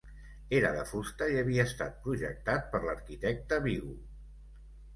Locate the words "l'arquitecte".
2.89-3.63